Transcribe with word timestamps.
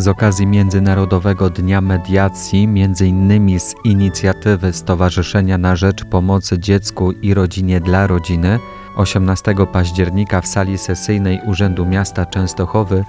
z 0.00 0.08
okazji 0.08 0.46
Międzynarodowego 0.46 1.50
Dnia 1.50 1.80
Mediacji, 1.80 2.64
m.in. 2.64 3.60
z 3.60 3.74
inicjatywy 3.84 4.72
Stowarzyszenia 4.72 5.58
na 5.58 5.76
Rzecz 5.76 6.04
Pomocy 6.04 6.58
Dziecku 6.58 7.12
i 7.12 7.34
Rodzinie 7.34 7.80
dla 7.80 8.06
Rodziny, 8.06 8.58
18 8.96 9.54
października 9.72 10.40
w 10.40 10.46
sali 10.46 10.78
sesyjnej 10.78 11.40
Urzędu 11.46 11.86
Miasta 11.86 12.26
Częstochowy 12.26 13.04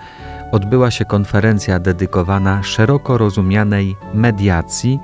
odbyła 0.52 0.92
się 0.92 1.06
konferencja 1.06 1.80
dedykowana 1.80 2.64
szeroko 2.64 3.18
rozumianej 3.18 3.96
mediacji 4.14 5.00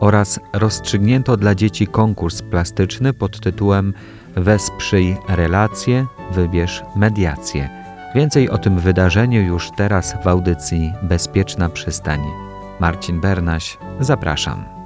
oraz 0.00 0.40
rozstrzygnięto 0.52 1.36
dla 1.36 1.54
dzieci 1.54 1.86
konkurs 1.86 2.42
plastyczny 2.42 3.12
pod 3.12 3.40
tytułem 3.40 3.94
Wesprzyj 4.36 5.16
relacje, 5.28 6.06
wybierz 6.30 6.82
mediację. 6.96 7.81
Więcej 8.14 8.50
o 8.50 8.58
tym 8.58 8.78
wydarzeniu 8.78 9.42
już 9.42 9.70
teraz 9.70 10.14
w 10.22 10.26
audycji 10.26 10.92
Bezpieczna 11.02 11.68
Przystań. 11.68 12.20
Marcin 12.80 13.20
Bernaś, 13.20 13.78
zapraszam. 14.00 14.81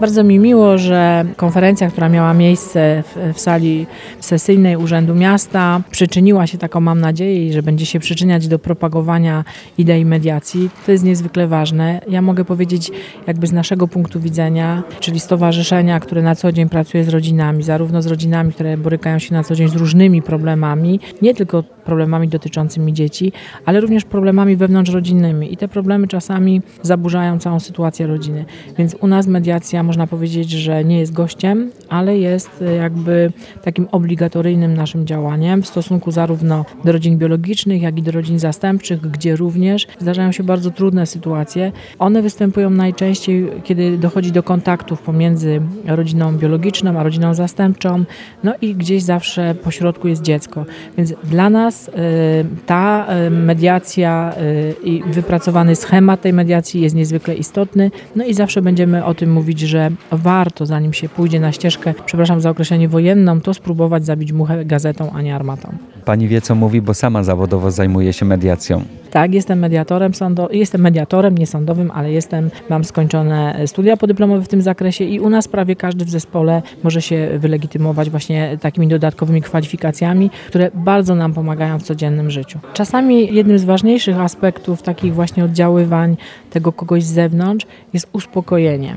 Bardzo 0.00 0.24
mi 0.24 0.38
miło, 0.38 0.78
że 0.78 1.24
konferencja, 1.36 1.90
która 1.90 2.08
miała 2.08 2.34
miejsce 2.34 3.02
w, 3.02 3.34
w, 3.34 3.40
sali 3.40 3.86
sesyjnej 4.20 4.76
Urzędu 4.76 5.14
Miasta, 5.14 5.80
przyczyniła 5.90 6.46
się, 6.46 6.58
taką 6.58 6.80
mam 6.80 7.00
nadzieję, 7.00 7.46
i 7.46 7.52
że 7.52 7.62
będzie 7.62 7.86
się 7.86 7.98
przyczyniać 7.98 8.48
do 8.48 8.58
propagowania 8.58 9.44
idei 9.78 10.04
mediacji. 10.04 10.70
To 10.86 10.92
jest 10.92 11.04
niezwykle 11.04 11.48
ważne. 11.48 12.00
Ja 12.08 12.22
mogę 12.22 12.44
powiedzieć, 12.44 12.90
jakby 13.26 13.46
z 13.46 13.52
naszego 13.52 13.88
punktu 13.88 14.20
widzenia, 14.20 14.82
czyli 15.00 15.20
stowarzyszenia, 15.20 16.00
które 16.00 16.22
na 16.22 16.34
co 16.34 16.52
dzień 16.52 16.68
pracuje 16.68 17.04
z 17.04 17.08
rodzinami, 17.08 17.62
zarówno 17.62 18.02
z 18.02 18.06
rodzinami, 18.06 18.52
które 18.52 18.76
borykają 18.76 19.18
się 19.18 19.34
na 19.34 19.44
co 19.44 19.54
dzień 19.54 19.68
z 19.68 19.74
różnymi 19.74 20.22
problemami, 20.22 21.00
nie 21.22 21.34
tylko 21.34 21.62
problemami 21.62 22.28
dotyczącymi 22.28 22.92
dzieci, 22.92 23.32
ale 23.66 23.80
również 23.80 24.04
problemami 24.04 24.56
wewnątrzrodzinnymi. 24.56 25.52
I 25.52 25.56
te 25.56 25.68
problemy 25.68 26.08
czasami 26.08 26.62
zaburzają 26.82 27.38
całą 27.38 27.60
sytuację 27.60 28.06
rodziny. 28.06 28.44
Więc 28.78 28.96
u 29.00 29.06
nas 29.06 29.26
mediacja 29.26 29.82
można 29.90 30.06
powiedzieć, 30.06 30.50
że 30.50 30.84
nie 30.84 30.98
jest 30.98 31.12
gościem, 31.12 31.70
ale 31.88 32.18
jest 32.18 32.62
e, 32.62 32.74
jakby 32.74 33.32
takim 33.62 33.88
obligatoryjnym 33.92 34.74
naszym 34.74 35.06
działaniem 35.06 35.62
w 35.62 35.66
stosunku 35.66 36.10
zarówno 36.10 36.64
do 36.84 36.92
rodzin 36.92 37.18
biologicznych, 37.18 37.82
jak 37.82 37.98
i 37.98 38.02
do 38.02 38.12
rodzin 38.12 38.38
zastępczych, 38.38 39.00
gdzie 39.00 39.36
również 39.36 39.86
zdarzają 39.98 40.32
się 40.32 40.42
bardzo 40.42 40.70
trudne 40.70 41.06
sytuacje. 41.06 41.72
One 41.98 42.22
występują 42.22 42.70
najczęściej, 42.70 43.50
kiedy 43.64 43.98
dochodzi 43.98 44.32
do 44.32 44.42
kontaktów 44.42 45.02
pomiędzy 45.02 45.60
rodziną 45.86 46.36
biologiczną 46.36 46.98
a 46.98 47.02
rodziną 47.02 47.34
zastępczą, 47.34 48.04
no 48.44 48.54
i 48.60 48.74
gdzieś 48.74 49.02
zawsze 49.02 49.54
pośrodku 49.54 50.08
jest 50.08 50.22
dziecko. 50.22 50.64
Więc 50.98 51.14
dla 51.24 51.50
nas 51.50 51.88
y, 51.88 51.92
ta 52.66 53.06
y, 53.26 53.30
mediacja 53.30 54.34
i 54.84 55.02
wypracowany 55.06 55.76
schemat 55.76 56.20
tej 56.20 56.32
mediacji 56.32 56.80
jest 56.80 56.94
niezwykle 56.94 57.34
istotny. 57.34 57.90
No 58.16 58.24
i 58.24 58.34
zawsze 58.34 58.62
będziemy 58.62 59.04
o 59.04 59.14
tym 59.14 59.32
mówić, 59.32 59.60
że 59.60 59.79
że 59.80 59.90
warto, 60.12 60.66
zanim 60.66 60.92
się 60.92 61.08
pójdzie 61.08 61.40
na 61.40 61.52
ścieżkę, 61.52 61.94
przepraszam 62.06 62.40
za 62.40 62.50
określenie 62.50 62.88
wojenną, 62.88 63.40
to 63.40 63.54
spróbować 63.54 64.04
zabić 64.04 64.32
muchę 64.32 64.64
gazetą, 64.64 65.12
a 65.12 65.22
nie 65.22 65.34
armatą. 65.34 65.68
Pani 66.04 66.28
wie, 66.28 66.40
co 66.40 66.54
mówi, 66.54 66.82
bo 66.82 66.94
sama 66.94 67.22
zawodowo 67.22 67.70
zajmuje 67.70 68.12
się 68.12 68.24
mediacją. 68.26 68.82
Tak, 69.10 69.34
jestem 69.34 69.58
mediatorem 69.58 70.14
sądo, 70.14 70.48
jestem 70.52 70.80
mediatorem, 70.80 71.38
nie 71.38 71.46
sądowym, 71.46 71.90
ale 71.90 72.12
jestem, 72.12 72.50
mam 72.68 72.84
skończone 72.84 73.60
studia 73.66 73.96
podyplomowe 73.96 74.42
w 74.42 74.48
tym 74.48 74.62
zakresie 74.62 75.04
i 75.04 75.20
u 75.20 75.30
nas 75.30 75.48
prawie 75.48 75.76
każdy 75.76 76.04
w 76.04 76.10
zespole 76.10 76.62
może 76.84 77.02
się 77.02 77.28
wylegitymować 77.38 78.10
właśnie 78.10 78.58
takimi 78.60 78.88
dodatkowymi 78.88 79.42
kwalifikacjami, 79.42 80.30
które 80.48 80.70
bardzo 80.74 81.14
nam 81.14 81.34
pomagają 81.34 81.78
w 81.78 81.82
codziennym 81.82 82.30
życiu. 82.30 82.58
Czasami 82.72 83.34
jednym 83.34 83.58
z 83.58 83.64
ważniejszych 83.64 84.20
aspektów 84.20 84.82
takich 84.82 85.14
właśnie 85.14 85.44
oddziaływań 85.44 86.16
tego 86.50 86.72
kogoś 86.72 87.04
z 87.04 87.12
zewnątrz 87.12 87.66
jest 87.92 88.08
uspokojenie. 88.12 88.94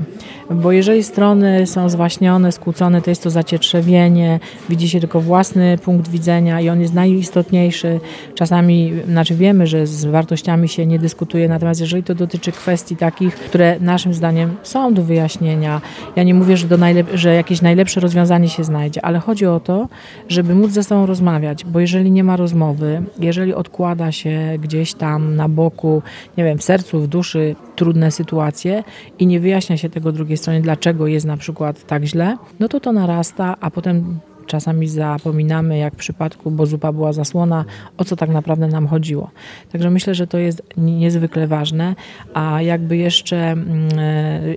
Bo 0.50 0.72
jeżeli 0.72 1.02
strony 1.02 1.66
są 1.66 1.88
zwaśnione, 1.88 2.52
skłócone, 2.52 3.02
to 3.02 3.10
jest 3.10 3.22
to 3.22 3.30
zacietrzewienie, 3.30 4.40
widzi 4.68 4.88
się 4.88 5.00
tylko 5.00 5.20
własny 5.20 5.78
punkt 5.78 6.08
widzenia 6.08 6.60
i 6.60 6.68
on 6.68 6.80
jest 6.80 6.94
najistotniejszy. 6.94 8.00
Czasami, 8.34 8.92
znaczy 9.08 9.34
wiemy, 9.34 9.66
że 9.66 9.86
z 9.86 10.03
wartościami 10.10 10.68
się 10.68 10.86
nie 10.86 10.98
dyskutuje, 10.98 11.48
natomiast 11.48 11.80
jeżeli 11.80 12.02
to 12.02 12.14
dotyczy 12.14 12.52
kwestii 12.52 12.96
takich, 12.96 13.34
które 13.34 13.76
naszym 13.80 14.14
zdaniem 14.14 14.56
są 14.62 14.94
do 14.94 15.02
wyjaśnienia, 15.02 15.80
ja 16.16 16.22
nie 16.22 16.34
mówię, 16.34 16.56
że, 16.56 16.66
do 16.66 16.78
najlep- 16.78 17.14
że 17.14 17.34
jakieś 17.34 17.62
najlepsze 17.62 18.00
rozwiązanie 18.00 18.48
się 18.48 18.64
znajdzie, 18.64 19.04
ale 19.04 19.18
chodzi 19.18 19.46
o 19.46 19.60
to, 19.60 19.88
żeby 20.28 20.54
móc 20.54 20.70
ze 20.70 20.82
sobą 20.82 21.06
rozmawiać, 21.06 21.64
bo 21.64 21.80
jeżeli 21.80 22.10
nie 22.10 22.24
ma 22.24 22.36
rozmowy, 22.36 23.02
jeżeli 23.18 23.54
odkłada 23.54 24.12
się 24.12 24.58
gdzieś 24.58 24.94
tam 24.94 25.36
na 25.36 25.48
boku, 25.48 26.02
nie 26.38 26.44
wiem, 26.44 26.58
w 26.58 26.64
sercu, 26.64 27.00
w 27.00 27.08
duszy 27.08 27.56
trudne 27.76 28.10
sytuacje 28.10 28.84
i 29.18 29.26
nie 29.26 29.40
wyjaśnia 29.40 29.76
się 29.76 29.90
tego 29.90 30.12
drugiej 30.12 30.36
stronie, 30.36 30.60
dlaczego 30.60 31.06
jest 31.06 31.26
na 31.26 31.36
przykład 31.36 31.86
tak 31.86 32.04
źle, 32.04 32.36
no 32.60 32.68
to 32.68 32.80
to 32.80 32.92
narasta, 32.92 33.56
a 33.60 33.70
potem 33.70 34.20
Czasami 34.46 34.88
zapominamy, 34.88 35.78
jak 35.78 35.94
w 35.94 35.96
przypadku, 35.96 36.50
bo 36.50 36.66
zupa 36.66 36.92
była 36.92 37.12
zasłona, 37.12 37.64
o 37.98 38.04
co 38.04 38.16
tak 38.16 38.30
naprawdę 38.30 38.68
nam 38.68 38.86
chodziło. 38.86 39.30
Także 39.72 39.90
myślę, 39.90 40.14
że 40.14 40.26
to 40.26 40.38
jest 40.38 40.62
niezwykle 40.76 41.46
ważne. 41.46 41.94
A 42.34 42.62
jakby 42.62 42.96
jeszcze 42.96 43.36
mm, 43.36 43.88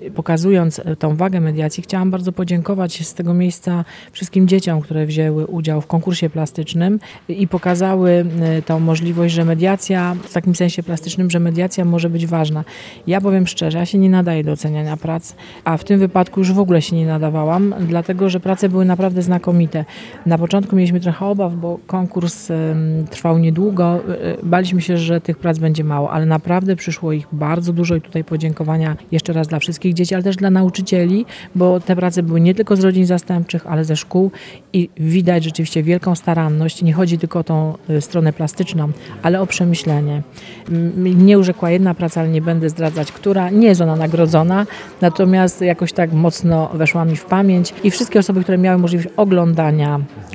e, 0.05 0.11
pokazując 0.11 0.81
tą 0.99 1.15
wagę 1.15 1.41
mediacji, 1.41 1.83
chciałam 1.83 2.11
bardzo 2.11 2.31
podziękować 2.31 3.07
z 3.07 3.13
tego 3.13 3.33
miejsca 3.33 3.85
wszystkim 4.11 4.47
dzieciom, 4.47 4.81
które 4.81 5.05
wzięły 5.05 5.45
udział 5.45 5.81
w 5.81 5.87
konkursie 5.87 6.29
plastycznym 6.29 6.99
i 7.29 7.47
pokazały 7.47 8.25
e, 8.41 8.61
tą 8.61 8.79
możliwość, 8.79 9.33
że 9.33 9.45
mediacja, 9.45 10.15
w 10.23 10.33
takim 10.33 10.55
sensie 10.55 10.83
plastycznym, 10.83 11.29
że 11.29 11.39
mediacja 11.39 11.85
może 11.85 12.09
być 12.09 12.27
ważna. 12.27 12.63
Ja 13.07 13.21
powiem 13.21 13.47
szczerze, 13.47 13.77
ja 13.77 13.85
się 13.85 13.97
nie 13.97 14.09
nadaję 14.09 14.43
do 14.43 14.51
oceniania 14.51 14.97
prac, 14.97 15.35
a 15.63 15.77
w 15.77 15.83
tym 15.83 15.99
wypadku 15.99 16.39
już 16.39 16.53
w 16.53 16.59
ogóle 16.59 16.81
się 16.81 16.95
nie 16.95 17.05
nadawałam, 17.05 17.75
dlatego 17.79 18.29
że 18.29 18.39
prace 18.39 18.69
były 18.69 18.85
naprawdę 18.85 19.21
znakomite. 19.21 19.76
Na 20.25 20.37
początku 20.37 20.75
mieliśmy 20.75 20.99
trochę 20.99 21.25
obaw, 21.25 21.55
bo 21.55 21.79
konkurs 21.87 22.51
trwał 23.09 23.37
niedługo. 23.37 23.99
E, 24.09 24.21
e, 24.21 24.37
baliśmy 24.43 24.81
się, 24.81 24.97
że 24.97 25.21
tych 25.21 25.37
prac 25.37 25.59
będzie 25.59 25.83
mało, 25.83 26.11
ale 26.11 26.25
naprawdę 26.25 26.75
przyszło 26.75 27.13
ich 27.13 27.27
bardzo 27.31 27.73
dużo 27.73 27.95
i 27.95 28.01
tutaj 28.01 28.23
podziękowania 28.23 28.95
jeszcze 29.11 29.33
raz 29.33 29.47
dla 29.47 29.59
wszystkich 29.59 29.93
dzieci, 29.93 30.15
ale 30.15 30.23
też 30.23 30.35
dla 30.35 30.49
nauczycieli, 30.49 31.25
bo 31.55 31.79
te 31.79 31.95
prace 31.95 32.23
były 32.23 32.41
nie 32.41 32.55
tylko 32.55 32.75
z 32.75 32.83
rodzin 32.83 33.05
zastępczych, 33.05 33.67
ale 33.67 33.85
ze 33.85 33.95
szkół 33.95 34.31
i 34.73 34.89
widać 34.97 35.43
rzeczywiście 35.43 35.83
wielką 35.83 36.15
staranność. 36.15 36.81
Nie 36.81 36.93
chodzi 36.93 37.17
tylko 37.17 37.39
o 37.39 37.43
tą 37.43 37.73
e, 37.89 38.01
stronę 38.01 38.33
plastyczną, 38.33 38.89
ale 39.23 39.41
o 39.41 39.47
przemyślenie. 39.47 40.21
Nie 41.15 41.39
urzekła 41.39 41.71
jedna 41.71 41.93
praca, 41.93 42.21
ale 42.21 42.29
nie 42.29 42.41
będę 42.41 42.69
zdradzać, 42.69 43.11
która. 43.11 43.49
Nie 43.49 43.67
jest 43.67 43.81
ona 43.81 43.95
nagrodzona, 43.95 44.65
natomiast 45.01 45.61
jakoś 45.61 45.93
tak 45.93 46.13
mocno 46.13 46.69
weszła 46.73 47.05
mi 47.05 47.15
w 47.15 47.25
pamięć 47.25 47.73
i 47.83 47.91
wszystkie 47.91 48.19
osoby, 48.19 48.41
które 48.41 48.57
miały 48.57 48.77
możliwość 48.77 49.09
oglądać 49.17 49.66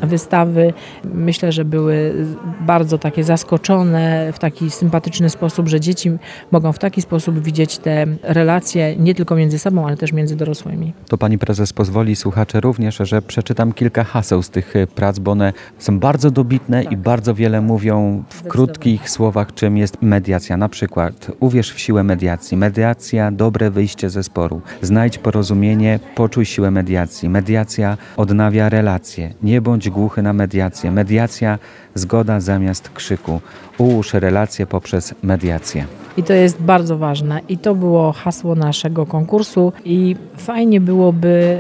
wystawy. 0.03 0.73
Myślę, 1.05 1.53
że 1.53 1.65
były 1.65 2.15
bardzo 2.61 2.99
takie 2.99 3.25
zaskoczone 3.25 4.33
w 4.33 4.39
taki 4.39 4.71
sympatyczny 4.71 5.31
sposób, 5.31 5.69
że 5.69 5.81
dzieci 5.81 6.11
mogą 6.51 6.73
w 6.73 6.79
taki 6.79 7.03
sposób 7.03 7.39
widzieć 7.39 7.79
te 7.79 8.07
relacje 8.23 8.97
nie 8.97 9.15
tylko 9.15 9.35
między 9.37 9.59
sobą, 9.59 9.87
ale 9.87 9.97
też 9.97 10.13
między 10.13 10.37
dorosłymi. 10.37 10.93
To 11.09 11.19
pani 11.19 11.39
prezes 11.39 11.73
pozwoli 11.73 12.17
słuchacze 12.17 12.61
również, 12.61 12.97
że 13.01 13.23
przeczytam 13.23 13.73
kilka 13.73 14.05
haseł 14.05 14.43
z 14.43 14.51
tych 14.51 14.75
prac, 14.95 15.19
bo 15.19 15.31
one 15.31 15.53
są 15.79 15.99
bardzo 15.99 16.31
dobitne 16.31 16.85
tak. 16.85 16.93
i 16.93 16.97
bardzo 16.97 17.35
wiele 17.35 17.61
mówią 17.61 18.23
w 18.29 18.43
krótkich 18.43 19.11
słowach, 19.11 19.55
czym 19.55 19.77
jest 19.77 20.03
mediacja. 20.03 20.57
Na 20.57 20.69
przykład 20.69 21.31
uwierz 21.41 21.73
w 21.73 21.81
siłę 21.81 22.03
mediacji. 22.03 22.57
Mediacja, 22.57 23.31
dobre 23.31 23.71
wyjście 23.71 24.11
ze 24.11 24.23
sporu. 24.23 24.61
Znajdź 24.83 25.19
porozumienie, 25.19 26.01
poczuj 26.15 26.47
siłę 26.47 26.71
mediacji. 26.71 27.29
Mediacja 27.29 27.97
odnawia 28.17 28.69
relacje 28.69 29.22
mediację. 29.23 29.49
Nie 29.51 29.61
bądź 29.61 29.91
głuchy 29.91 30.23
na 30.23 30.33
mediację. 30.33 30.91
Mediacja 30.91 31.59
zgoda 31.95 32.41
zamiast 32.41 32.91
krzyku. 32.91 33.41
Ułóż 33.79 34.15
relacje 34.15 34.67
poprzez 34.67 35.15
mediację. 35.23 35.87
I 36.17 36.23
to 36.23 36.33
jest 36.33 36.63
bardzo 36.63 36.99
ważne. 36.99 37.41
I 37.49 37.59
to 37.59 37.75
było 37.75 38.13
hasło 38.13 38.55
naszego 38.55 39.07
konkursu. 39.07 39.73
I 39.85 40.17
fajnie 40.37 40.81
byłoby 40.81 41.59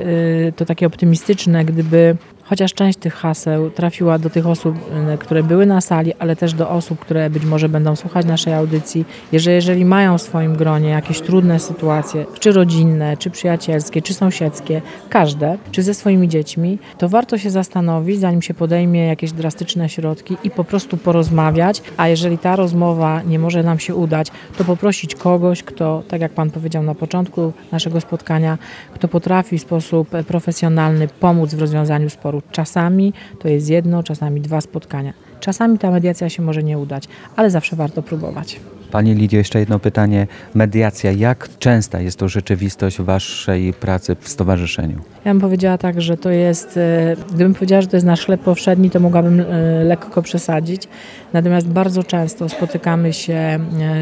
y, 0.49 0.53
to 0.56 0.64
takie 0.64 0.87
optymistyczne, 0.87 1.64
gdyby 1.64 2.17
chociaż 2.52 2.75
część 2.75 2.99
tych 2.99 3.14
haseł 3.14 3.70
trafiła 3.70 4.19
do 4.19 4.31
tych 4.31 4.46
osób, 4.46 4.76
y, 5.14 5.19
które 5.19 5.43
były 5.43 5.66
na 5.66 5.81
sali, 5.81 6.12
ale 6.19 6.37
też 6.37 6.54
do 6.54 6.70
osób, 6.70 6.99
które 6.99 7.31
być 7.31 7.44
może 7.44 7.69
będą 7.69 7.96
słuchać 7.96 8.26
naszej 8.26 8.54
audycji, 8.54 9.04
że 9.32 9.52
jeżeli 9.52 9.84
mają 9.84 10.19
w 10.19 10.22
swoim 10.22 10.56
gronie 10.56 10.88
jakieś 10.88 11.20
trudne 11.20 11.60
sytuacje, 11.60 12.26
czy 12.40 12.52
rodzinne, 12.52 13.16
czy 13.16 13.31
przyjacielskie, 13.31 14.02
czy 14.02 14.14
sąsiedzkie, 14.14 14.82
każde, 15.08 15.58
czy 15.70 15.82
ze 15.82 15.94
swoimi 15.94 16.28
dziećmi, 16.28 16.78
to 16.99 17.08
warto 17.08 17.38
się 17.38 17.50
zastanowić, 17.50 18.20
zanim 18.20 18.43
się 18.43 18.54
podejmie 18.54 19.06
jakieś 19.06 19.32
drastyczne 19.32 19.88
środki 19.88 20.37
i 20.44 20.50
po 20.50 20.64
prostu 20.64 20.96
porozmawiać, 20.96 21.82
a 21.96 22.08
jeżeli 22.08 22.38
ta 22.38 22.56
rozmowa 22.56 23.22
nie 23.22 23.38
może 23.38 23.62
nam 23.62 23.78
się 23.78 23.94
udać, 23.94 24.28
to 24.58 24.64
poprosić 24.64 25.14
kogoś, 25.14 25.62
kto, 25.62 26.02
tak 26.08 26.20
jak 26.20 26.32
Pan 26.32 26.50
powiedział 26.50 26.82
na 26.82 26.94
początku 26.94 27.52
naszego 27.72 28.00
spotkania, 28.00 28.58
kto 28.94 29.08
potrafi 29.08 29.58
w 29.58 29.62
sposób 29.62 30.08
profesjonalny 30.26 31.08
pomóc 31.08 31.54
w 31.54 31.60
rozwiązaniu 31.60 32.10
sporu 32.10 32.42
Czasami 32.50 33.12
to 33.39 33.49
jest 33.49 33.69
jedno, 33.69 34.03
czasami 34.03 34.41
dwa 34.41 34.61
spotkania. 34.61 35.12
Czasami 35.41 35.79
ta 35.79 35.91
mediacja 35.91 36.29
się 36.29 36.43
może 36.43 36.62
nie 36.62 36.79
udać, 36.79 37.05
ale 37.37 37.50
zawsze 37.50 37.77
warto 37.77 38.03
próbować. 38.03 38.61
Pani 38.93 39.15
Lidio, 39.15 39.39
jeszcze 39.39 39.59
jedno 39.59 39.79
pytanie. 39.79 40.27
Mediacja, 40.55 41.12
jak 41.12 41.49
częsta 41.59 42.00
jest 42.00 42.19
to 42.19 42.29
rzeczywistość 42.29 43.00
waszej 43.00 43.73
pracy 43.73 44.17
w 44.21 44.29
stowarzyszeniu? 44.29 44.99
Ja 45.25 45.33
bym 45.33 45.41
powiedziała 45.41 45.79
tak, 45.79 46.00
że 46.00 46.17
to 46.17 46.31
jest, 46.31 46.77
e, 46.77 47.17
gdybym 47.35 47.55
powiedziała, 47.55 47.83
że 47.83 47.89
to 47.89 47.97
jest 47.97 48.06
nasz 48.06 48.27
chleb 48.27 48.41
powszedni, 48.41 48.91
to 48.91 49.00
mogłabym 49.00 49.41
e, 49.41 49.44
lekko 49.85 50.23
przesadzić. 50.23 50.89
Natomiast 51.33 51.69
bardzo 51.69 52.05
często 52.05 52.49
spotykamy 52.49 53.12
się 53.12 53.35
e, 53.35 53.59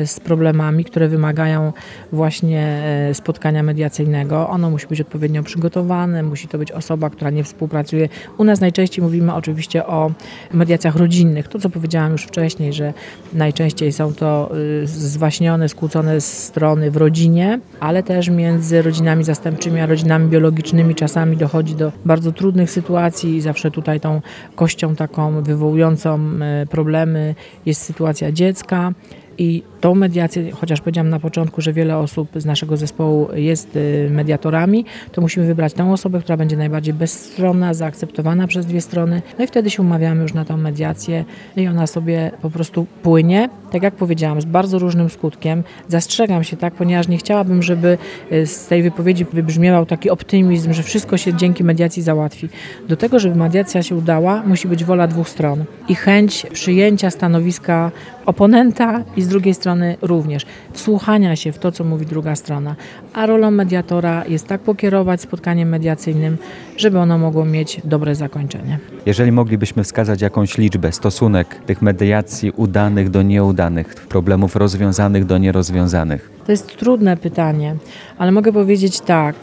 z 0.06 0.20
problemami, 0.20 0.84
które 0.84 1.08
wymagają 1.08 1.72
właśnie 2.12 2.82
spotkania 3.12 3.62
mediacyjnego. 3.62 4.48
Ono 4.48 4.70
musi 4.70 4.86
być 4.86 5.00
odpowiednio 5.00 5.42
przygotowane, 5.42 6.22
musi 6.22 6.48
to 6.48 6.58
być 6.58 6.72
osoba, 6.72 7.10
która 7.10 7.30
nie 7.30 7.44
współpracuje. 7.44 8.08
U 8.38 8.44
nas 8.44 8.60
najczęściej 8.60 9.04
mówimy 9.04 9.34
oczywiście 9.34 9.86
o 9.86 10.10
mediacjach 10.52 10.96
rodzinnych. 10.96 11.48
To, 11.48 11.58
co 11.58 11.70
powiedziałam 11.70 12.12
już 12.12 12.22
wcześniej, 12.22 12.72
że 12.72 12.92
najczęściej 13.32 13.92
są 13.92 14.14
to 14.14 14.50
y, 14.56 14.79
zwaśnione, 14.84 15.68
skłócone 15.68 16.20
strony 16.20 16.90
w 16.90 16.96
rodzinie, 16.96 17.60
ale 17.80 18.02
też 18.02 18.28
między 18.28 18.82
rodzinami 18.82 19.24
zastępczymi 19.24 19.80
a 19.80 19.86
rodzinami 19.86 20.28
biologicznymi 20.28 20.94
czasami 20.94 21.36
dochodzi 21.36 21.74
do 21.74 21.92
bardzo 22.04 22.32
trudnych 22.32 22.70
sytuacji 22.70 23.40
zawsze 23.40 23.70
tutaj 23.70 24.00
tą 24.00 24.20
kością 24.54 24.96
taką 24.96 25.42
wywołującą 25.42 26.20
y, 26.62 26.66
problemy 26.66 27.34
jest 27.66 27.82
sytuacja 27.82 28.32
dziecka. 28.32 28.92
I 29.38 29.62
tą 29.80 29.94
mediację, 29.94 30.50
chociaż 30.50 30.80
powiedziałam 30.80 31.08
na 31.08 31.20
początku, 31.20 31.60
że 31.60 31.72
wiele 31.72 31.98
osób 31.98 32.28
z 32.36 32.46
naszego 32.46 32.76
zespołu 32.76 33.28
jest 33.34 33.76
y, 33.76 34.08
mediatorami, 34.10 34.84
to 35.12 35.20
musimy 35.20 35.46
wybrać 35.46 35.72
tą 35.72 35.92
osobę, 35.92 36.20
która 36.20 36.36
będzie 36.36 36.56
najbardziej 36.56 36.94
bezstronna, 36.94 37.74
zaakceptowana 37.74 38.46
przez 38.46 38.66
dwie 38.66 38.80
strony. 38.80 39.22
No 39.38 39.44
i 39.44 39.46
wtedy 39.46 39.70
się 39.70 39.82
umawiamy 39.82 40.22
już 40.22 40.34
na 40.34 40.44
tą 40.44 40.56
mediację 40.56 41.24
i 41.56 41.68
ona 41.68 41.86
sobie 41.86 42.30
po 42.42 42.50
prostu 42.50 42.86
płynie. 43.02 43.48
Tak 43.70 43.82
jak 43.82 43.94
powiedziałam, 43.94 44.40
z 44.40 44.44
bardzo 44.44 44.78
różnym 44.78 45.10
skutkiem. 45.10 45.62
Zastrzegam 45.88 46.44
się 46.44 46.56
tak, 46.56 46.74
ponieważ 46.74 47.08
nie 47.08 47.18
chciałabym, 47.18 47.62
żeby 47.62 47.98
y, 48.32 48.46
z 48.46 48.66
tej 48.66 48.82
wypowiedzi 48.82 49.26
wybrzmiewał 49.32 49.86
taki 49.86 50.10
optymizm, 50.10 50.72
że 50.72 50.82
wszystko 50.82 51.16
się 51.16 51.34
dzięki 51.34 51.64
mediacji 51.64 52.02
załatwi. 52.02 52.48
Do 52.88 52.96
tego, 52.96 53.18
żeby 53.18 53.36
mediacja 53.36 53.82
się 53.82 53.96
udała, 53.96 54.42
musi 54.46 54.68
być 54.68 54.84
wola 54.84 55.06
dwóch 55.06 55.28
stron 55.28 55.64
i 55.88 55.94
chęć 55.94 56.46
przyjęcia 56.52 57.10
stanowiska 57.10 57.90
oponenta 58.26 59.04
i 59.16 59.22
z 59.22 59.28
drugiej 59.28 59.54
strony 59.54 59.69
również 60.02 60.46
wsłuchania 60.72 61.36
się 61.36 61.52
w 61.52 61.58
to, 61.58 61.72
co 61.72 61.84
mówi 61.84 62.06
druga 62.06 62.36
strona. 62.36 62.76
A 63.12 63.26
rolą 63.26 63.50
mediatora 63.50 64.24
jest 64.28 64.46
tak 64.46 64.60
pokierować 64.60 65.20
spotkaniem 65.20 65.68
mediacyjnym, 65.68 66.36
żeby 66.76 66.98
ono 66.98 67.18
mogło 67.18 67.44
mieć 67.44 67.80
dobre 67.84 68.14
zakończenie. 68.14 68.78
Jeżeli 69.06 69.32
moglibyśmy 69.32 69.84
wskazać 69.84 70.20
jakąś 70.20 70.58
liczbę, 70.58 70.92
stosunek 70.92 71.54
tych 71.66 71.82
mediacji 71.82 72.50
udanych 72.50 73.10
do 73.10 73.22
nieudanych, 73.22 73.94
problemów 73.94 74.56
rozwiązanych 74.56 75.24
do 75.24 75.38
nierozwiązanych. 75.38 76.30
To 76.46 76.52
jest 76.52 76.76
trudne 76.76 77.16
pytanie, 77.16 77.76
ale 78.18 78.32
mogę 78.32 78.52
powiedzieć 78.52 79.00
tak, 79.00 79.34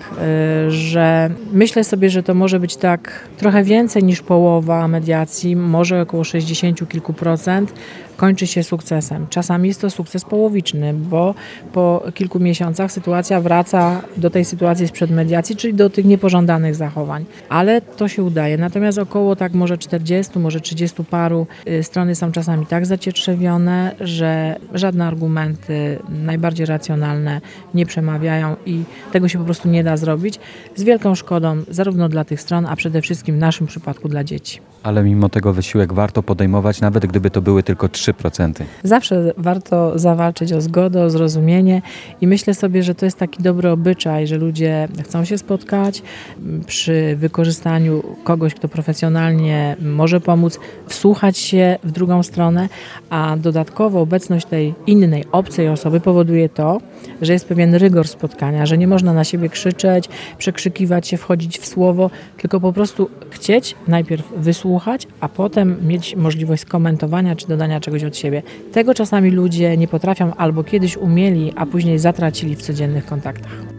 y, 0.68 0.72
że 0.72 1.30
myślę 1.54 1.84
sobie, 1.84 2.10
że 2.10 2.24
to 2.24 2.34
może 2.34 2.60
być 2.60 2.76
tak 2.76 3.28
trochę 3.38 3.64
więcej 3.64 4.04
niż 4.04 4.22
połowa 4.22 4.88
mediacji, 4.88 5.56
może 5.56 6.02
około 6.02 6.24
60 6.24 6.90
kilku 6.90 7.14
procent 7.14 7.74
kończy 8.18 8.48
się 8.48 8.64
sukcesem. 8.64 9.28
Czasami 9.30 9.68
jest 9.68 9.82
to 9.82 9.90
sukces 9.90 10.26
połowiczny, 10.26 10.94
bo 10.94 11.36
po 11.74 12.04
kilku 12.14 12.40
miesiącach 12.40 12.92
sytuacja 12.92 13.42
wraca 13.42 14.02
do 14.18 14.30
tej 14.30 14.46
sytuacji 14.46 14.88
sprzed 14.88 15.12
mediacji, 15.12 15.56
czyli 15.56 15.74
do 15.74 15.90
tych 15.90 16.06
niepożądanych 16.06 16.76
zachowań. 16.76 17.26
Ale 17.50 17.82
to 17.82 18.08
się 18.08 18.24
udaje. 18.24 18.58
Natomiast 18.58 18.98
około 18.98 19.36
tak 19.36 19.47
może 19.54 19.78
40, 19.78 20.40
może 20.40 20.60
30 20.60 21.04
paru 21.04 21.48
y, 21.68 21.84
strony 21.84 22.16
są 22.16 22.32
czasami 22.32 22.66
tak 22.66 22.86
zacietrzewione, 22.86 23.96
że 24.00 24.56
żadne 24.74 25.06
argumenty 25.06 26.00
najbardziej 26.10 26.66
racjonalne 26.66 27.42
nie 27.74 27.86
przemawiają 27.86 28.56
i 28.66 28.84
tego 29.12 29.28
się 29.28 29.40
po 29.40 29.46
prostu 29.46 29.70
nie 29.70 29.84
da 29.84 29.98
zrobić. 29.98 30.40
Z 30.76 30.84
wielką 30.84 31.16
szkodą 31.16 31.64
zarówno 31.70 32.10
dla 32.10 32.24
tych 32.24 32.42
stron, 32.42 32.66
a 32.66 32.76
przede 32.76 33.02
wszystkim 33.02 33.36
w 33.36 33.40
naszym 33.40 33.68
przypadku 33.68 34.10
dla 34.10 34.24
dzieci. 34.24 34.62
Ale 34.84 35.04
mimo 35.04 35.30
tego 35.30 35.54
wysiłek 35.54 35.94
warto 35.94 36.24
podejmować, 36.24 36.82
nawet 36.82 37.06
gdyby 37.06 37.30
to 37.30 37.42
były 37.42 37.64
tylko 37.64 37.88
3%. 37.88 38.54
Zawsze 38.84 39.34
warto 39.38 40.00
zawalczyć 40.00 40.54
o 40.54 40.62
zgodę, 40.62 41.04
o 41.04 41.10
zrozumienie 41.10 41.82
i 42.22 42.28
myślę 42.28 42.54
sobie, 42.54 42.84
że 42.84 42.96
to 42.96 43.06
jest 43.06 43.18
taki 43.18 43.44
dobry 43.44 43.70
obyczaj, 43.70 44.28
że 44.28 44.38
ludzie 44.38 44.88
chcą 45.04 45.26
się 45.26 45.38
spotkać 45.38 46.02
przy 46.66 47.16
wykorzystaniu 47.16 48.04
kogoś, 48.24 48.54
kto 48.54 48.68
profesjonalnie 48.68 49.37
może 49.82 50.20
pomóc, 50.20 50.60
wsłuchać 50.88 51.38
się 51.38 51.78
w 51.84 51.92
drugą 51.92 52.24
stronę, 52.24 52.70
a 53.10 53.38
dodatkowo 53.38 54.02
obecność 54.02 54.46
tej 54.46 54.76
innej, 54.88 55.26
obcej 55.32 55.70
osoby 55.70 56.00
powoduje 56.00 56.50
to, 56.50 56.82
że 57.22 57.34
jest 57.34 57.48
pewien 57.48 57.76
rygor 57.76 58.08
spotkania, 58.08 58.66
że 58.66 58.78
nie 58.78 58.88
można 58.88 59.14
na 59.14 59.24
siebie 59.24 59.50
krzyczeć, 59.50 60.10
przekrzykiwać 60.38 61.08
się, 61.08 61.18
wchodzić 61.18 61.60
w 61.60 61.66
słowo, 61.66 62.10
tylko 62.38 62.60
po 62.60 62.74
prostu 62.74 63.10
chcieć 63.30 63.76
najpierw 63.88 64.34
wysłuchać, 64.38 65.08
a 65.20 65.30
potem 65.30 65.88
mieć 65.88 66.16
możliwość 66.16 66.62
skomentowania 66.62 67.36
czy 67.36 67.48
dodania 67.48 67.80
czegoś 67.80 68.04
od 68.04 68.18
siebie. 68.18 68.44
Tego 68.72 68.94
czasami 68.94 69.32
ludzie 69.32 69.78
nie 69.78 69.88
potrafią 69.88 70.34
albo 70.34 70.64
kiedyś 70.64 70.98
umieli, 70.98 71.54
a 71.56 71.66
później 71.66 72.00
zatracili 72.00 72.56
w 72.56 72.62
codziennych 72.62 73.06
kontaktach. 73.06 73.77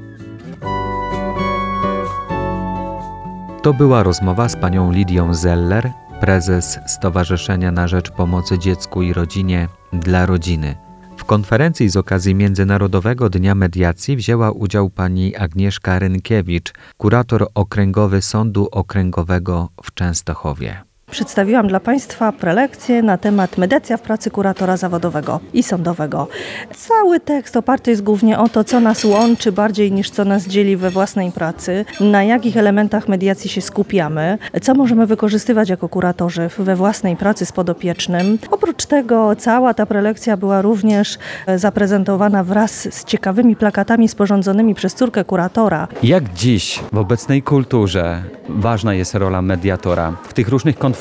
To 3.69 3.75
była 3.75 4.03
rozmowa 4.03 4.49
z 4.49 4.57
panią 4.57 4.93
Lidią 4.93 5.35
Zeller, 5.35 5.93
prezes 6.21 6.79
Stowarzyszenia 6.87 7.73
na 7.73 7.89
Rzecz 7.89 8.11
Pomocy 8.11 8.59
Dziecku 8.59 9.03
i 9.03 9.13
Rodzinie 9.13 9.69
dla 9.93 10.27
Rodziny. 10.27 10.75
W 11.17 11.25
konferencji 11.25 11.89
z 11.89 11.97
okazji 11.97 12.35
Międzynarodowego 12.35 13.31
Dnia 13.31 13.55
Mediacji 13.55 14.17
wzięła 14.17 14.51
udział 14.51 14.91
pani 14.91 15.37
Agnieszka 15.37 15.99
Rynkiewicz, 15.99 16.73
kurator 16.97 17.49
okręgowy 17.55 18.23
Sądu 18.23 18.69
Okręgowego 18.73 19.69
w 19.83 19.95
Częstochowie. 19.95 20.88
Przedstawiłam 21.11 21.69
dla 21.69 21.81
Państwa 21.81 22.33
prelekcję 22.33 23.03
na 23.03 23.19
temat 23.19 23.59
mediacja 23.59 23.97
w 23.97 24.03
pracy 24.03 24.31
kuratora 24.31 24.77
zawodowego 24.77 25.41
i 25.53 25.63
sądowego. 25.63 26.29
Cały 26.75 27.21
tekst 27.21 27.57
oparty 27.57 27.91
jest 27.91 28.03
głównie 28.03 28.39
o 28.39 28.49
to, 28.49 28.65
co 28.65 28.81
nas 28.81 29.05
łączy 29.05 29.53
bardziej 29.53 29.93
niż 29.93 30.11
co 30.11 30.25
nas 30.25 30.47
dzieli 30.47 30.77
we 30.77 30.91
własnej 30.91 31.33
pracy, 31.33 31.85
na 32.01 32.25
jakich 32.25 32.57
elementach 32.57 33.09
mediacji 33.09 33.51
się 33.51 33.61
skupiamy, 33.61 34.39
co 34.63 34.75
możemy 34.75 35.07
wykorzystywać 35.07 35.69
jako 35.69 35.89
kuratorzy 35.89 36.51
we 36.59 36.77
własnej 36.77 37.17
pracy 37.17 37.47
z 37.47 37.53
podopiecznym. 37.53 38.39
Oprócz 38.51 38.87
tego 38.87 39.37
cała 39.37 39.75
ta 39.75 39.87
prelekcja 39.87 40.37
była 40.37 40.63
również 40.63 41.19
e, 41.47 41.59
zaprezentowana 41.59 42.45
wraz 42.45 42.89
z 42.95 43.05
ciekawymi 43.05 43.57
plakatami 43.57 44.09
sporządzonymi 44.09 44.75
przez 44.75 44.95
córkę 44.95 45.25
kuratora. 45.25 45.89
Jak 46.03 46.33
dziś 46.33 46.81
w 46.93 46.99
obecnej 46.99 47.43
kulturze 47.43 48.23
ważna 48.49 48.95
jest 48.95 49.15
rola 49.15 49.43
mediatora 49.43 50.13
w 50.29 50.33
tych 50.33 50.49
różnych 50.49 50.79
konfliktach 50.79 50.98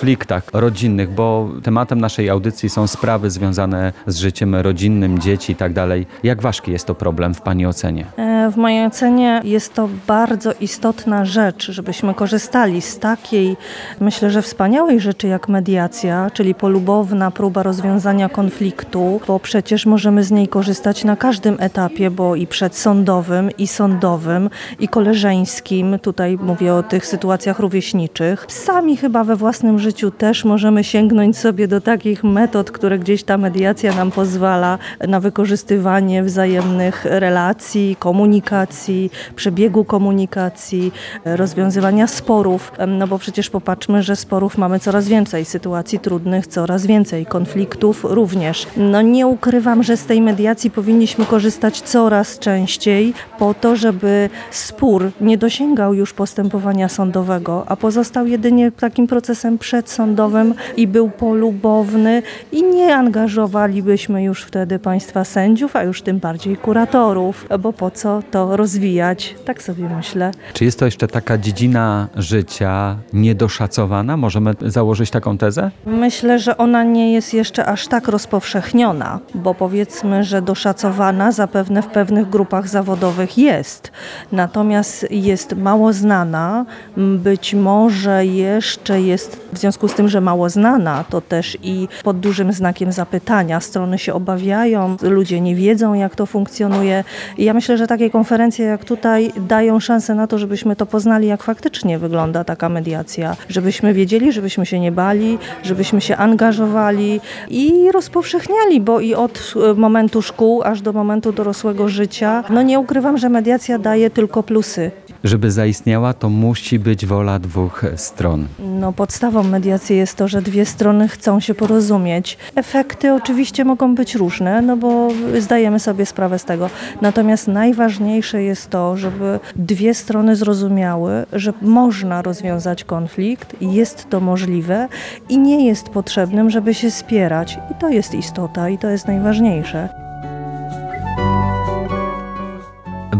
rodzinnych, 0.53 1.09
bo 1.09 1.49
tematem 1.63 2.01
naszej 2.01 2.29
audycji 2.29 2.69
są 2.69 2.87
sprawy 2.87 3.29
związane 3.31 3.93
z 4.07 4.17
życiem 4.17 4.55
rodzinnym, 4.55 5.19
dzieci 5.19 5.51
i 5.51 5.55
tak 5.55 5.73
dalej. 5.73 6.05
Jak 6.23 6.41
ważki 6.41 6.71
jest 6.71 6.85
to 6.85 6.95
problem 6.95 7.33
w 7.33 7.41
Pani 7.41 7.65
ocenie? 7.65 8.05
E, 8.17 8.51
W 8.51 8.57
mojej 8.57 8.85
ocenie 8.85 9.41
jest 9.43 9.73
to 9.73 9.89
bardzo 10.07 10.51
istotna 10.59 11.25
rzecz, 11.25 11.71
żebyśmy 11.71 12.13
korzystali 12.13 12.81
z 12.81 12.99
takiej, 12.99 13.57
myślę, 13.99 14.29
że 14.31 14.41
wspaniałej 14.41 14.99
rzeczy 14.99 15.27
jak 15.27 15.49
mediacja, 15.49 16.29
czyli 16.33 16.55
polubowna 16.55 17.31
próba 17.31 17.63
rozwiązania 17.63 18.29
konfliktu, 18.29 19.21
bo 19.27 19.39
przecież 19.39 19.85
możemy 19.85 20.23
z 20.23 20.31
niej 20.31 20.47
korzystać 20.47 21.03
na 21.03 21.15
każdym 21.15 21.57
etapie, 21.59 22.11
bo 22.11 22.35
i 22.35 22.47
przedsądowym, 22.47 23.49
i 23.57 23.67
sądowym, 23.67 24.49
i 24.79 24.87
koleżeńskim. 24.87 25.99
Tutaj 25.99 26.37
mówię 26.41 26.73
o 26.73 26.83
tych 26.83 27.05
sytuacjach 27.05 27.59
rówieśniczych. 27.59 28.45
Sami 28.49 28.97
chyba 28.97 29.23
we 29.23 29.35
własnym 29.35 29.79
życiu 29.79 29.86
też 30.17 30.45
możemy 30.45 30.83
sięgnąć 30.83 31.37
sobie 31.37 31.67
do 31.67 31.81
takich 31.81 32.23
metod, 32.23 32.71
które 32.71 32.99
gdzieś 32.99 33.23
ta 33.23 33.37
mediacja 33.37 33.95
nam 33.95 34.11
pozwala 34.11 34.77
na 35.07 35.19
wykorzystywanie 35.19 36.23
wzajemnych 36.23 37.05
relacji, 37.05 37.95
komunikacji, 37.99 39.11
przebiegu 39.35 39.85
komunikacji, 39.85 40.91
rozwiązywania 41.25 42.07
sporów. 42.07 42.71
No 42.87 43.07
bo 43.07 43.19
przecież 43.19 43.49
popatrzmy, 43.49 44.03
że 44.03 44.15
sporów 44.15 44.57
mamy 44.57 44.79
coraz 44.79 45.07
więcej, 45.07 45.45
sytuacji 45.45 45.99
trudnych 45.99 46.47
coraz 46.47 46.85
więcej, 46.85 47.25
konfliktów 47.25 48.03
również. 48.03 48.67
No 48.77 49.01
nie 49.01 49.27
ukrywam, 49.27 49.83
że 49.83 49.97
z 49.97 50.05
tej 50.05 50.21
mediacji 50.21 50.71
powinniśmy 50.71 51.25
korzystać 51.25 51.81
coraz 51.81 52.39
częściej 52.39 53.13
po 53.39 53.53
to, 53.53 53.75
żeby 53.75 54.29
spór 54.51 55.11
nie 55.21 55.37
dosięgał 55.37 55.93
już 55.93 56.13
postępowania 56.13 56.89
sądowego, 56.89 57.63
a 57.67 57.75
pozostał 57.75 58.27
jedynie 58.27 58.71
takim 58.71 59.07
procesem 59.07 59.57
przed 59.57 59.76
przedsądowym 59.77 60.53
i 60.77 60.87
był 60.87 61.09
polubowny 61.09 62.23
i 62.51 62.63
nie 62.63 62.95
angażowalibyśmy 62.95 64.23
już 64.23 64.43
wtedy 64.43 64.79
państwa 64.79 65.23
sędziów, 65.23 65.75
a 65.75 65.83
już 65.83 66.01
tym 66.01 66.19
bardziej 66.19 66.57
kuratorów, 66.57 67.45
bo 67.59 67.73
po 67.73 67.91
co 67.91 68.21
to 68.31 68.57
rozwijać? 68.57 69.35
Tak 69.45 69.63
sobie 69.63 69.89
myślę. 69.97 70.31
Czy 70.53 70.65
jest 70.65 70.79
to 70.79 70.85
jeszcze 70.85 71.07
taka 71.07 71.37
dziedzina 71.37 72.07
życia 72.15 72.97
niedoszacowana? 73.13 74.17
Możemy 74.17 74.53
założyć 74.61 75.09
taką 75.11 75.37
tezę? 75.37 75.71
Myślę, 75.85 76.39
że 76.39 76.57
ona 76.57 76.83
nie 76.83 77.13
jest 77.13 77.33
jeszcze 77.33 77.65
aż 77.65 77.87
tak 77.87 78.07
rozpowszechniona, 78.07 79.19
bo 79.35 79.53
powiedzmy, 79.53 80.23
że 80.23 80.41
doszacowana 80.41 81.31
zapewne 81.31 81.81
w 81.81 81.87
pewnych 81.87 82.29
grupach 82.29 82.67
zawodowych 82.67 83.37
jest. 83.37 83.91
Natomiast 84.31 85.11
jest 85.11 85.55
mało 85.55 85.93
znana, 85.93 86.65
być 86.97 87.53
może 87.53 88.25
jeszcze 88.25 89.01
jest 89.01 89.41
w 89.53 89.57
związku 89.57 89.66
z 89.71 89.93
tym, 89.93 90.09
że 90.09 90.21
mało 90.21 90.49
znana, 90.49 91.03
to 91.09 91.21
też 91.21 91.57
i 91.63 91.87
pod 92.03 92.19
dużym 92.19 92.53
znakiem 92.53 92.91
zapytania. 92.91 93.59
Strony 93.59 93.97
się 93.97 94.13
obawiają, 94.13 94.97
ludzie 95.01 95.41
nie 95.41 95.55
wiedzą, 95.55 95.93
jak 95.93 96.15
to 96.15 96.25
funkcjonuje. 96.25 97.03
I 97.37 97.45
ja 97.45 97.53
myślę, 97.53 97.77
że 97.77 97.87
takie 97.87 98.09
konferencje 98.09 98.65
jak 98.65 98.85
tutaj 98.85 99.31
dają 99.37 99.79
szansę 99.79 100.15
na 100.15 100.27
to, 100.27 100.37
żebyśmy 100.37 100.75
to 100.75 100.85
poznali, 100.85 101.27
jak 101.27 101.43
faktycznie 101.43 101.99
wygląda 101.99 102.43
taka 102.43 102.69
mediacja, 102.69 103.35
żebyśmy 103.49 103.93
wiedzieli, 103.93 104.31
żebyśmy 104.31 104.65
się 104.65 104.79
nie 104.79 104.91
bali, 104.91 105.37
żebyśmy 105.63 106.01
się 106.01 106.17
angażowali 106.17 107.21
i 107.49 107.91
rozpowszechniali, 107.91 108.81
bo 108.81 108.99
i 108.99 109.15
od 109.15 109.53
e, 109.71 109.73
momentu 109.73 110.21
szkół 110.21 110.63
aż 110.63 110.81
do 110.81 110.93
momentu 110.93 111.31
dorosłego 111.31 111.89
życia, 111.89 112.43
no 112.49 112.61
nie 112.61 112.79
ukrywam, 112.79 113.17
że 113.17 113.29
mediacja 113.29 113.79
daje 113.79 114.09
tylko 114.09 114.43
plusy. 114.43 114.91
Żeby 115.23 115.51
zaistniała, 115.51 116.13
to 116.13 116.29
musi 116.29 116.79
być 116.79 117.05
wola 117.05 117.39
dwóch 117.39 117.85
stron. 117.95 118.47
No, 118.59 118.93
podstawą 118.93 119.43
mediacji 119.43 119.97
jest 119.97 120.15
to, 120.15 120.27
że 120.27 120.41
dwie 120.41 120.65
strony 120.65 121.07
chcą 121.07 121.39
się 121.39 121.53
porozumieć. 121.53 122.37
Efekty 122.55 123.13
oczywiście 123.13 123.65
mogą 123.65 123.95
być 123.95 124.15
różne, 124.15 124.61
no 124.61 124.77
bo 124.77 125.09
zdajemy 125.39 125.79
sobie 125.79 126.05
sprawę 126.05 126.39
z 126.39 126.45
tego. 126.45 126.69
Natomiast 127.01 127.47
najważniejsze 127.47 128.43
jest 128.43 128.69
to, 128.69 128.97
żeby 128.97 129.39
dwie 129.55 129.93
strony 129.93 130.35
zrozumiały, 130.35 131.25
że 131.33 131.53
można 131.61 132.21
rozwiązać 132.21 132.83
konflikt, 132.83 133.55
jest 133.61 134.09
to 134.09 134.19
możliwe 134.19 134.87
i 135.29 135.37
nie 135.37 135.67
jest 135.67 135.89
potrzebnym, 135.89 136.49
żeby 136.49 136.73
się 136.73 136.91
spierać. 136.91 137.59
I 137.71 137.75
to 137.75 137.89
jest 137.89 138.13
istota 138.13 138.69
i 138.69 138.77
to 138.77 138.89
jest 138.89 139.07
najważniejsze. 139.07 140.06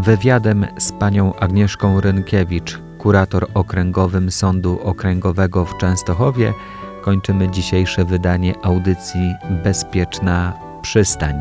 Wywiadem 0.02 0.66
z 0.78 0.92
panią 0.92 1.34
Agnieszką 1.34 2.00
Rynkiewicz, 2.00 2.78
kurator 2.98 3.46
okręgowym 3.54 4.30
Sądu 4.30 4.80
Okręgowego 4.82 5.64
w 5.64 5.76
Częstochowie, 5.76 6.54
kończymy 7.02 7.50
dzisiejsze 7.50 8.04
wydanie 8.04 8.54
audycji 8.62 9.34
Bezpieczna 9.64 10.52
Przystań. 10.82 11.34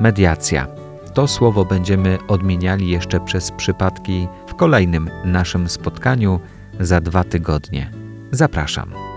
Mediacja. 0.00 0.66
To 1.14 1.28
słowo 1.28 1.64
będziemy 1.64 2.18
odmieniali 2.28 2.88
jeszcze 2.88 3.20
przez 3.20 3.50
przypadki 3.50 4.28
w 4.46 4.54
kolejnym 4.54 5.10
naszym 5.24 5.68
spotkaniu 5.68 6.40
za 6.80 7.00
dwa 7.00 7.24
tygodnie. 7.24 7.90
Zapraszam. 8.32 9.09